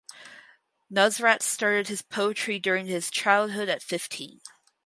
[0.91, 4.41] Nusrat started his poetry during his childhood at fifteen.